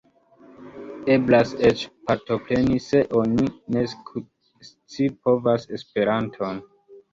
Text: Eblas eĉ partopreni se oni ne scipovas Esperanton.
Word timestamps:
Eblas 1.15 1.51
eĉ 1.69 1.83
partopreni 2.07 2.81
se 2.87 3.03
oni 3.21 3.47
ne 3.77 3.85
scipovas 4.65 5.71
Esperanton. 5.81 6.67